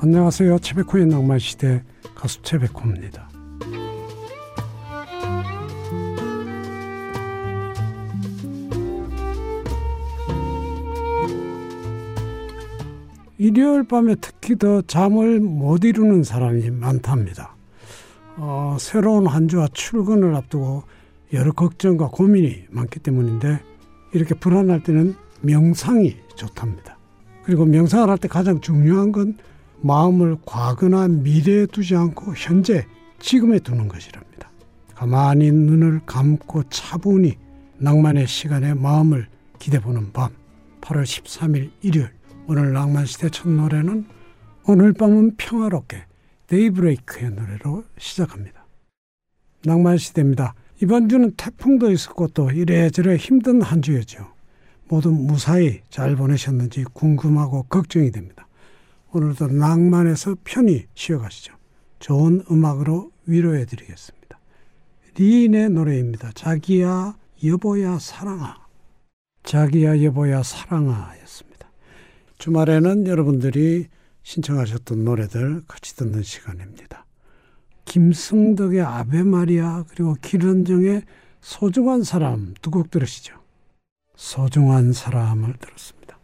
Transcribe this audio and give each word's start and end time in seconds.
안녕하세요. 0.00 0.60
최백호의 0.60 1.06
낭만시대 1.06 1.82
가수 2.14 2.40
최백호입니다. 2.42 3.28
일요일 13.38 13.84
밤에 13.84 14.14
특히 14.20 14.56
더 14.56 14.82
잠을 14.82 15.40
못 15.40 15.84
이루는 15.84 16.24
사람이 16.24 16.70
많답니다. 16.70 17.56
어, 18.36 18.76
새로운 18.78 19.26
한 19.26 19.48
주와 19.48 19.68
출근을 19.72 20.34
앞두고 20.34 20.84
여러 21.32 21.52
걱정과 21.52 22.08
고민이 22.08 22.66
많기 22.70 23.00
때문인데 23.00 23.60
이렇게 24.12 24.34
불안할 24.34 24.82
때는 24.82 25.14
명상이 25.40 26.16
좋답니다. 26.36 26.98
그리고 27.44 27.64
명상을 27.64 28.08
할 28.08 28.18
때 28.18 28.28
가장 28.28 28.60
중요한 28.60 29.12
건 29.12 29.36
마음을 29.80 30.36
과거나 30.44 31.08
미래에 31.08 31.66
두지 31.66 31.94
않고 31.94 32.34
현재 32.36 32.86
지금에 33.20 33.58
두는 33.60 33.88
것이랍니다. 33.88 34.50
가만히 34.94 35.52
눈을 35.52 36.00
감고 36.06 36.64
차분히 36.64 37.36
낭만의 37.78 38.26
시간에 38.26 38.74
마음을 38.74 39.28
기대보는 39.58 40.12
밤 40.12 40.30
8월 40.80 41.04
13일 41.04 41.70
일요일 41.82 42.10
오늘 42.48 42.72
낭만시대 42.72 43.30
첫 43.30 43.48
노래는 43.48 44.06
오늘 44.66 44.92
밤은 44.92 45.36
평화롭게 45.36 46.04
데이브레이크의 46.48 47.30
노래로 47.30 47.84
시작합니다. 47.98 48.66
낭만시대입니다. 49.64 50.54
이번 50.82 51.08
주는 51.08 51.32
태풍도 51.36 51.90
있었고 51.92 52.28
또 52.28 52.50
이래저래 52.50 53.16
힘든 53.16 53.62
한 53.62 53.82
주였죠. 53.82 54.26
모두 54.88 55.12
무사히 55.12 55.82
잘 55.90 56.16
보내셨는지 56.16 56.84
궁금하고 56.92 57.64
걱정이 57.64 58.10
됩니다. 58.10 58.47
오늘도 59.12 59.48
낭만에서 59.48 60.36
편히 60.44 60.86
쉬어가시죠. 60.94 61.54
좋은 61.98 62.44
음악으로 62.50 63.10
위로해 63.26 63.64
드리겠습니다. 63.64 64.38
리인의 65.16 65.70
노래입니다. 65.70 66.32
자기야 66.32 67.16
여보야 67.44 67.98
사랑아 67.98 68.66
자기야 69.44 70.02
여보야 70.02 70.42
사랑아 70.42 71.12
주말에는 72.38 73.06
여러분들이 73.06 73.88
신청하셨던 74.22 75.04
노래들 75.04 75.62
같이 75.66 75.96
듣는 75.96 76.22
시간입니다. 76.22 77.04
김승덕의 77.84 78.80
아베 78.80 79.22
마리아 79.22 79.84
그리고 79.88 80.14
길은정의 80.20 81.02
소중한 81.40 82.02
사람 82.04 82.54
두 82.62 82.70
곡 82.70 82.90
들으시죠. 82.90 83.34
소중한 84.14 84.92
사람을 84.92 85.54
들었습니다. 85.54 86.18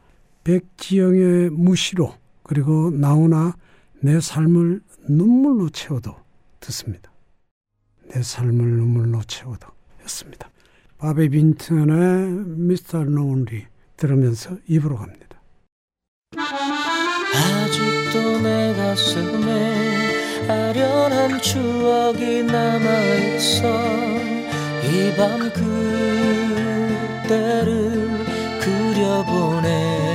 백지영의 0.45 1.51
무시로 1.51 2.15
그리고 2.45 2.91
나훈아 2.91 3.55
내 4.01 4.21
삶을 4.21 4.81
눈물로 5.09 5.71
채워도 5.71 6.15
듣습니다. 6.61 7.11
내 8.11 8.23
삶을 8.23 8.53
눈물로 8.65 9.23
채워도 9.25 9.67
였습니다. 10.05 10.51
바비 10.99 11.31
빈튼의 11.31 12.45
미스터 12.57 13.05
노운리 13.05 13.65
들으면서 13.97 14.57
입으로 14.69 14.97
갑니다. 14.97 15.25
아직도 17.35 18.41
내 18.43 18.75
가슴에 18.75 20.49
아련한 20.49 21.41
추억이 21.41 22.43
남아있어 22.45 23.69
이 24.85 25.17
밤 25.17 25.51
그때를 27.23 28.25
그려보네 28.61 30.14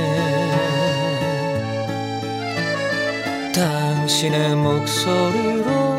당신의 3.60 4.56
목소리로 4.56 5.98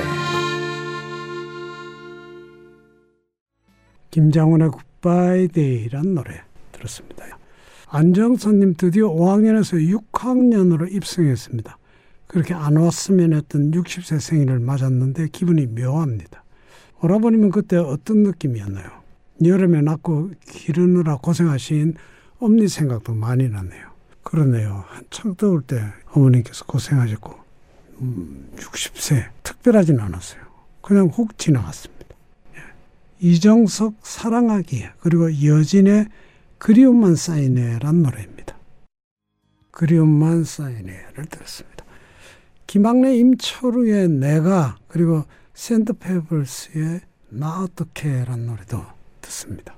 김장훈의 4.12 4.68
굿바이 4.68 5.48
데이란 5.48 6.14
노래 6.14 6.40
들었습니다. 6.70 7.26
안정선님 7.94 8.74
드디어 8.74 9.06
5학년에서 9.08 9.78
6학년으로 10.10 10.92
입성했습니다. 10.92 11.78
그렇게 12.26 12.52
안 12.52 12.74
왔으면 12.74 13.34
했던 13.34 13.70
60세 13.70 14.18
생일을 14.18 14.58
맞았는데 14.58 15.28
기분이 15.28 15.66
묘합니다. 15.66 16.42
오라버님은 17.00 17.50
그때 17.50 17.76
어떤 17.76 18.24
느낌이었나요? 18.24 18.84
여름에 19.44 19.80
낳고 19.82 20.32
기르느라 20.44 21.18
고생하신 21.18 21.94
엄니 22.40 22.66
생각도 22.66 23.14
많이 23.14 23.48
나네요. 23.48 23.90
그러네요. 24.24 24.82
한창 24.88 25.36
더울 25.36 25.62
때 25.62 25.80
어머님께서 26.10 26.64
고생하셨고 26.64 27.32
60세 28.56 29.26
특별하진 29.44 30.00
않았어요. 30.00 30.40
그냥 30.82 31.06
훅 31.06 31.38
지나갔습니다. 31.38 32.06
예. 32.56 32.60
이정석 33.20 33.94
사랑하기 34.02 34.84
그리고 34.98 35.30
여진의 35.44 36.08
그리움만 36.64 37.14
쌓이네란 37.14 38.02
노래입니다. 38.02 38.56
그리움만 39.70 40.44
쌓이네를 40.44 41.26
들었습니다. 41.26 41.84
김학래 42.66 43.14
임철우의 43.16 44.08
내가 44.08 44.78
그리고 44.88 45.24
샌드페블스의 45.52 47.02
나 47.28 47.64
어떻게란 47.64 48.46
노래도 48.46 48.82
듣습니다. 49.20 49.76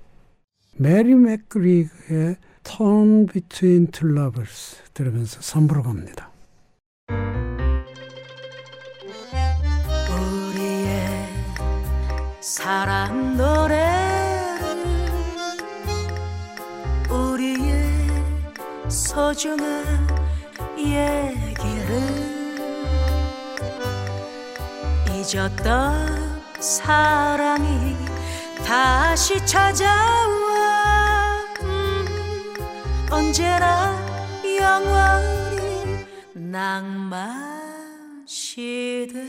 메리 0.76 1.16
맥그리그의 1.16 2.36
Torn 2.62 3.26
Between 3.26 3.88
Two 3.88 4.16
Lovers 4.16 4.76
들으면서 4.94 5.40
선보러 5.40 5.82
갑니다. 5.82 6.30
사랑 12.40 13.36
노래 13.36 13.85
소중한 19.16 20.06
얘기를 20.76 21.88
잊었던 25.08 26.42
사랑이 26.60 27.96
다시 28.62 29.44
찾아와. 29.46 30.26
음, 31.62 32.54
언제나 33.10 33.98
영원히 34.44 36.04
낭만 36.34 38.26
시대. 38.26 39.24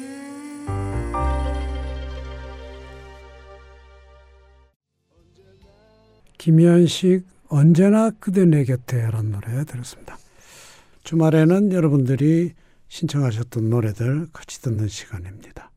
김현식 6.38 7.37
언제나 7.50 8.12
그대 8.20 8.46
내 8.46 8.64
곁에라는 8.64 9.32
노래 9.32 9.64
들었습니다. 9.66 10.18
주말에는 11.04 11.72
여러분들이 11.72 12.54
신청하셨던 12.90 13.70
노래들 13.70 14.28
같이 14.34 14.62
듣는 14.62 14.88
시간입니다. 14.88 15.72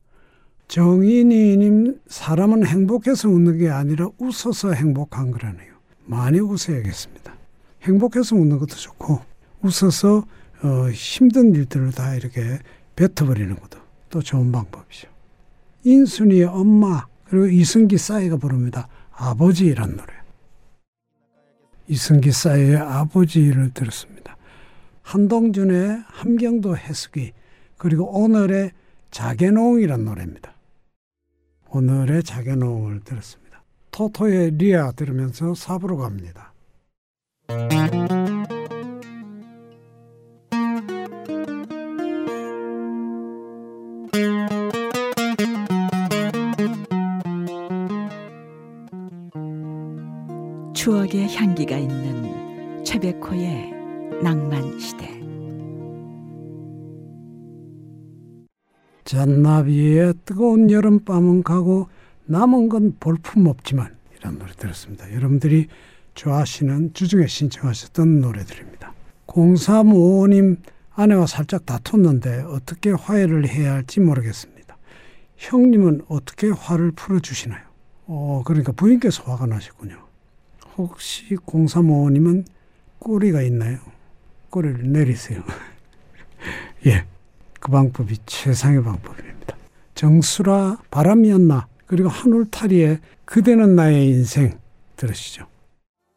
정인이님 0.68 2.00
사람은 2.06 2.64
행복해서 2.64 3.28
웃는 3.28 3.58
게 3.58 3.68
아니라 3.68 4.08
웃어서 4.18 4.72
행복한 4.72 5.30
거라네요. 5.30 5.74
많이 6.04 6.38
웃어야겠습니다. 6.38 7.34
행복해서 7.82 8.36
웃는 8.36 8.58
것도 8.58 8.76
좋고 8.76 9.20
웃어서 9.62 10.24
어, 10.62 10.90
힘든 10.90 11.54
일들을 11.54 11.92
다 11.92 12.14
이렇게 12.14 12.58
뱉어버리는 12.94 13.54
것도 13.58 13.78
또 14.10 14.20
좋은 14.20 14.52
방법이죠. 14.52 15.08
인순이의 15.84 16.44
엄마 16.44 17.06
그리고 17.24 17.46
이승기 17.46 17.96
싸이가 17.96 18.36
부릅니다. 18.36 18.88
아버지라는 19.12 19.96
노래. 19.96 20.19
이승기 21.90 22.30
사의 22.30 22.76
아버지를 22.76 23.74
들었습니다. 23.74 24.36
한동준의 25.02 26.04
함경도 26.06 26.76
해수기 26.76 27.32
그리고 27.78 28.04
오늘의 28.16 28.70
자개농이란 29.10 30.04
노래입니다. 30.04 30.54
오늘의 31.70 32.22
자개농을 32.22 33.00
들었습니다. 33.00 33.64
토토의 33.90 34.52
리아 34.52 34.92
들으면서 34.92 35.54
사부로 35.54 35.96
갑니다. 35.96 36.52
추억의 50.90 51.32
향기가 51.36 51.76
있는 51.76 52.84
최백호의 52.84 53.72
낭만 54.24 54.76
시대. 54.80 55.20
잔나비의 59.04 60.14
뜨거운 60.24 60.68
여름밤은 60.68 61.44
가고 61.44 61.88
남은 62.24 62.68
건 62.68 62.96
볼품 62.98 63.46
없지만 63.46 63.94
이런 64.18 64.40
노래 64.40 64.50
들었습니다. 64.50 65.14
여러분들이 65.14 65.68
좋아하시는 66.14 66.92
주중에 66.92 67.28
신청하셨던 67.28 68.20
노래들입니다. 68.20 68.92
0355님 69.28 70.56
아내와 70.96 71.26
살짝 71.26 71.66
다퉜는데 71.66 72.46
어떻게 72.48 72.90
화해를 72.90 73.46
해야 73.46 73.74
할지 73.74 74.00
모르겠습니다. 74.00 74.76
형님은 75.36 76.02
어떻게 76.08 76.50
화를 76.50 76.90
풀어주시나요? 76.90 77.62
어, 78.06 78.42
그러니까 78.44 78.72
부인께서 78.72 79.22
화가 79.22 79.46
나셨군요. 79.46 80.09
혹시 80.76 81.36
0355님은 81.36 82.44
꼬리가 82.98 83.42
있나요? 83.42 83.78
꼬리를 84.50 84.92
내리세요. 84.92 85.42
예, 86.86 87.04
그 87.58 87.70
방법이 87.70 88.16
최상의 88.26 88.82
방법입니다. 88.82 89.56
정수라 89.94 90.78
바람이었나 90.90 91.68
그리고 91.86 92.08
한울타리에 92.08 93.00
그대는 93.24 93.76
나의 93.76 94.08
인생 94.08 94.58
들으시죠. 94.96 95.46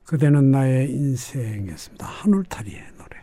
그대는 0.05 0.51
나의 0.51 0.91
인생이었습니다. 0.91 2.05
한울타리의 2.05 2.83
노래. 2.97 3.17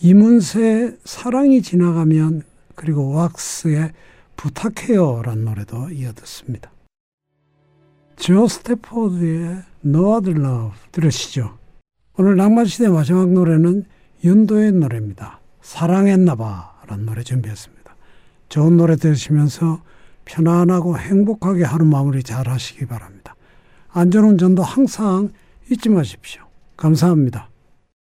이문세 0.00 0.96
사랑이 1.04 1.62
지나가면 1.62 2.42
그리고 2.74 3.10
왁스의 3.10 3.92
부탁해요란 4.36 5.44
노래도 5.44 5.90
이어듣습니다. 5.90 6.70
조 8.18 8.48
스태포드의 8.48 9.62
No 9.84 10.16
Other 10.16 10.40
Love 10.40 10.76
들으시죠. 10.90 11.56
오늘 12.18 12.36
낭만시대 12.36 12.88
마지막 12.88 13.30
노래는 13.30 13.84
윤도의 14.24 14.72
노래입니다. 14.72 15.38
사랑했나봐 15.62 16.82
라는 16.88 17.06
노래 17.06 17.22
준비했습니다. 17.22 17.94
좋은 18.48 18.76
노래 18.76 18.96
들으시면서 18.96 19.82
편안하고 20.24 20.98
행복하게 20.98 21.64
하루 21.64 21.84
마무리 21.84 22.22
잘 22.24 22.48
하시기 22.48 22.86
바랍니다. 22.86 23.36
안전운전도 23.90 24.62
항상 24.62 25.30
잊지 25.70 25.88
마십시오. 25.88 26.42
감사합니다. 26.76 27.47